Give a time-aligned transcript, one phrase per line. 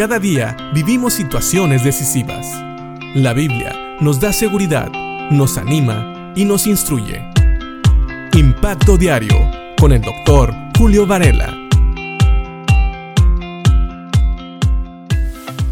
[0.00, 2.46] Cada día vivimos situaciones decisivas.
[3.14, 4.90] La Biblia nos da seguridad,
[5.30, 7.20] nos anima y nos instruye.
[8.32, 9.36] Impacto Diario
[9.78, 11.54] con el doctor Julio Varela.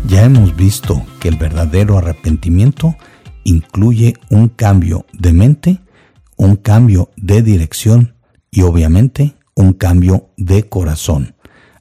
[0.07, 2.97] Ya hemos visto que el verdadero arrepentimiento
[3.45, 5.81] incluye un cambio de mente,
[6.37, 8.15] un cambio de dirección
[8.51, 11.35] y obviamente un cambio de corazón.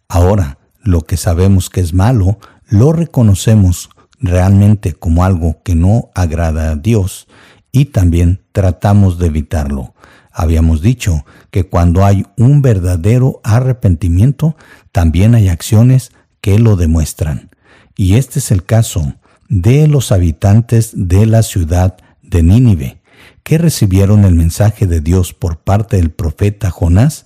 [0.08, 0.57] Ahora,
[0.88, 6.76] lo que sabemos que es malo, lo reconocemos realmente como algo que no agrada a
[6.78, 7.28] Dios
[7.74, 9.94] y también tratamos de evitarlo.
[10.32, 14.56] Habíamos dicho que cuando hay un verdadero arrepentimiento,
[14.94, 17.50] también hay acciones que lo demuestran.
[17.98, 19.16] Y este es el caso
[19.50, 23.02] de los habitantes de la ciudad de Nínive,
[23.44, 27.26] que recibieron el mensaje de Dios por parte del profeta Jonás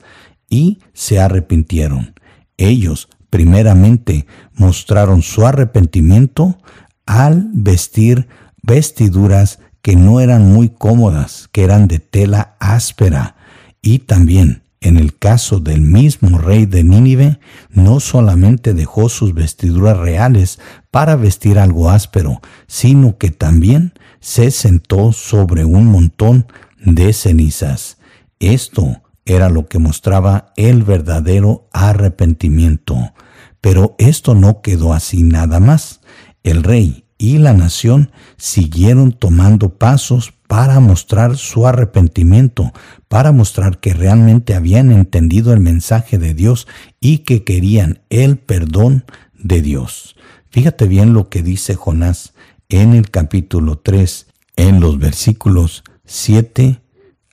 [0.49, 2.15] y se arrepintieron.
[2.57, 6.59] Ellos primeramente mostraron su arrepentimiento
[7.07, 8.27] al vestir
[8.61, 13.35] vestiduras que no eran muy cómodas, que eran de tela áspera,
[13.81, 17.39] y también en el caso del mismo rey de Nínive,
[17.69, 25.13] no solamente dejó sus vestiduras reales para vestir algo áspero, sino que también se sentó
[25.13, 26.47] sobre un montón
[26.83, 27.97] de cenizas.
[28.39, 33.13] Esto era lo que mostraba el verdadero arrepentimiento.
[33.61, 36.01] Pero esto no quedó así nada más.
[36.43, 42.73] El rey y la nación siguieron tomando pasos para mostrar su arrepentimiento,
[43.07, 46.67] para mostrar que realmente habían entendido el mensaje de Dios
[46.99, 49.05] y que querían el perdón
[49.37, 50.15] de Dios.
[50.49, 52.33] Fíjate bien lo que dice Jonás
[52.69, 56.81] en el capítulo 3, en los versículos 7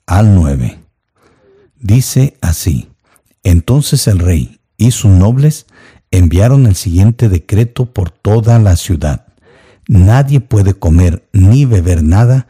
[0.07, 0.88] al 9.
[1.81, 2.91] Dice así,
[3.43, 5.67] entonces el rey y sus nobles
[6.11, 9.27] enviaron el siguiente decreto por toda la ciudad.
[9.87, 12.47] Nadie puede comer ni beber nada,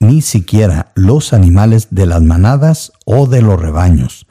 [0.00, 4.26] ni siquiera los animales de las manadas o de los rebaños.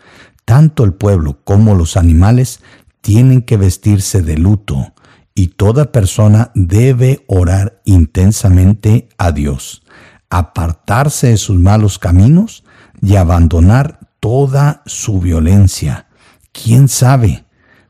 [0.45, 2.59] Tanto el pueblo como los animales
[3.01, 4.93] tienen que vestirse de luto,
[5.35, 9.83] y toda persona debe orar intensamente a Dios,
[10.29, 12.65] apartarse de sus malos caminos
[13.01, 16.07] y abandonar toda su violencia.
[16.51, 17.45] ¿Quién sabe?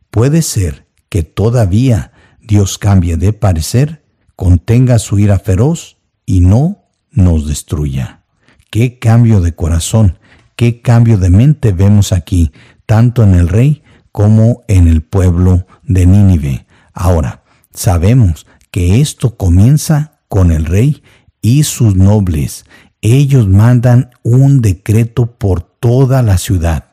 [0.09, 4.03] Puede ser que todavía Dios cambie de parecer,
[4.35, 8.23] contenga su ira feroz y no nos destruya.
[8.71, 10.19] Qué cambio de corazón,
[10.55, 12.51] qué cambio de mente vemos aquí,
[12.85, 16.65] tanto en el rey como en el pueblo de Nínive.
[16.93, 21.01] Ahora, sabemos que esto comienza con el rey
[21.41, 22.65] y sus nobles.
[23.01, 26.85] Ellos mandan un decreto por toda la ciudad.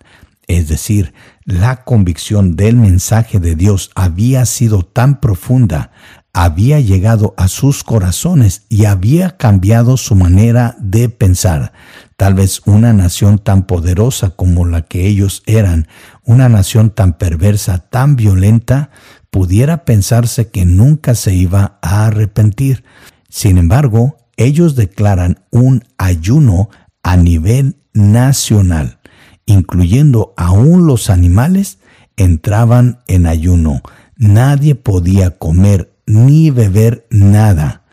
[0.47, 1.12] Es decir,
[1.44, 5.91] la convicción del mensaje de Dios había sido tan profunda,
[6.33, 11.72] había llegado a sus corazones y había cambiado su manera de pensar.
[12.17, 15.88] Tal vez una nación tan poderosa como la que ellos eran,
[16.23, 18.91] una nación tan perversa, tan violenta,
[19.31, 22.84] pudiera pensarse que nunca se iba a arrepentir.
[23.28, 26.70] Sin embargo, ellos declaran un ayuno
[27.02, 29.00] a nivel nacional
[29.47, 31.78] incluyendo aún los animales,
[32.16, 33.80] entraban en ayuno.
[34.16, 37.84] Nadie podía comer ni beber nada.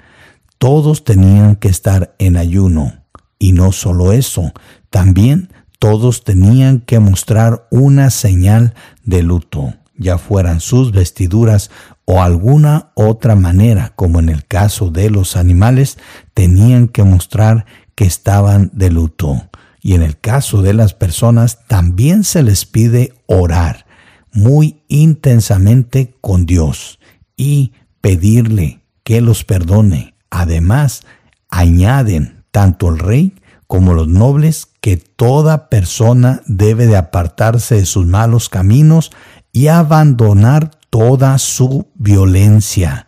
[0.57, 3.03] Todos tenían que estar en ayuno.
[3.39, 4.51] Y no solo eso,
[4.89, 11.69] también todos tenían que mostrar una señal de luto, ya fueran sus vestiduras
[12.05, 15.97] o alguna otra manera, como en el caso de los animales,
[16.33, 17.65] tenían que mostrar
[17.95, 19.49] que estaban de luto.
[19.81, 23.85] Y en el caso de las personas también se les pide orar
[24.31, 26.99] muy intensamente con Dios
[27.37, 30.15] y pedirle que los perdone.
[30.29, 31.03] Además,
[31.49, 33.35] añaden tanto el rey
[33.67, 39.11] como los nobles que toda persona debe de apartarse de sus malos caminos
[39.51, 43.07] y abandonar toda su violencia.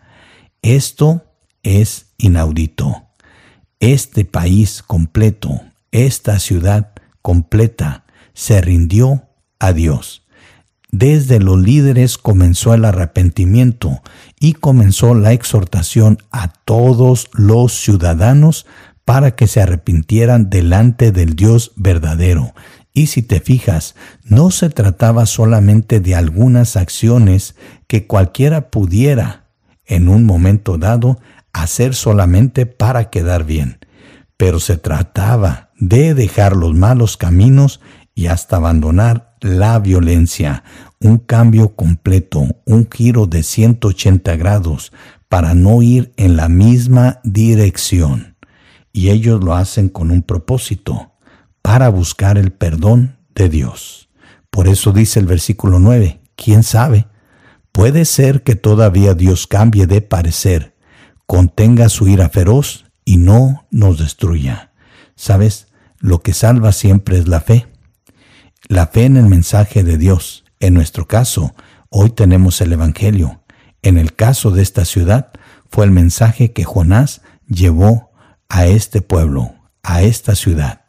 [0.63, 1.23] Esto
[1.61, 3.03] es inaudito.
[3.79, 5.61] Este país completo
[5.91, 9.29] esta ciudad completa se rindió
[9.59, 10.25] a Dios.
[10.91, 14.01] Desde los líderes comenzó el arrepentimiento
[14.39, 18.65] y comenzó la exhortación a todos los ciudadanos
[19.05, 22.55] para que se arrepintieran delante del Dios verdadero.
[22.97, 23.93] Y si te fijas,
[24.23, 27.55] no se trataba solamente de algunas acciones
[27.87, 29.49] que cualquiera pudiera,
[29.85, 31.19] en un momento dado,
[31.51, 33.79] hacer solamente para quedar bien,
[34.37, 37.81] pero se trataba de dejar los malos caminos
[38.15, 40.63] y hasta abandonar la violencia,
[41.01, 44.93] un cambio completo, un giro de 180 grados
[45.27, 48.37] para no ir en la misma dirección.
[48.93, 51.11] Y ellos lo hacen con un propósito,
[51.65, 54.07] para buscar el perdón de Dios.
[54.51, 57.07] Por eso dice el versículo 9, ¿quién sabe?
[57.71, 60.75] Puede ser que todavía Dios cambie de parecer,
[61.25, 64.73] contenga su ira feroz y no nos destruya.
[65.15, 65.65] ¿Sabes?
[65.97, 67.65] Lo que salva siempre es la fe.
[68.67, 70.43] La fe en el mensaje de Dios.
[70.59, 71.55] En nuestro caso,
[71.89, 73.41] hoy tenemos el Evangelio.
[73.81, 75.31] En el caso de esta ciudad,
[75.71, 78.11] fue el mensaje que Jonás llevó
[78.49, 80.84] a este pueblo, a esta ciudad.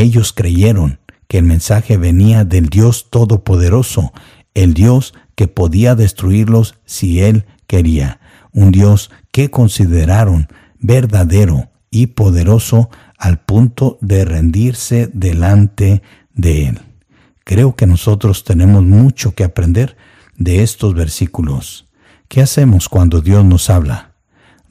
[0.00, 0.98] Ellos creyeron
[1.28, 4.12] que el mensaje venía del Dios Todopoderoso,
[4.52, 8.18] el Dios que podía destruirlos si Él quería,
[8.52, 10.48] un Dios que consideraron
[10.80, 16.02] verdadero y poderoso al punto de rendirse delante
[16.34, 16.80] de Él.
[17.44, 19.96] Creo que nosotros tenemos mucho que aprender
[20.36, 21.86] de estos versículos.
[22.26, 24.14] ¿Qué hacemos cuando Dios nos habla?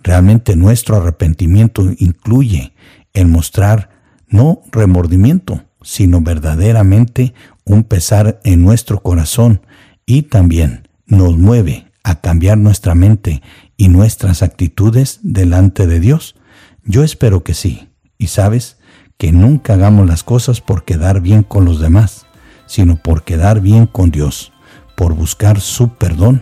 [0.03, 2.73] Realmente nuestro arrepentimiento incluye
[3.13, 3.92] el mostrar
[4.33, 7.33] no remordimiento, sino verdaderamente
[7.63, 9.61] un pesar en nuestro corazón
[10.05, 13.41] y también nos mueve a cambiar nuestra mente
[13.77, 16.35] y nuestras actitudes delante de Dios.
[16.83, 17.87] Yo espero que sí.
[18.17, 18.77] Y sabes,
[19.17, 22.25] que nunca hagamos las cosas por quedar bien con los demás
[22.73, 24.51] sino por quedar bien con Dios,
[24.95, 26.41] por buscar su perdón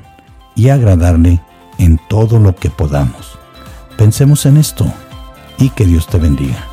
[0.56, 1.42] y agradarle
[1.78, 3.38] en todo lo que podamos.
[3.98, 4.86] Pensemos en esto
[5.58, 6.71] y que Dios te bendiga.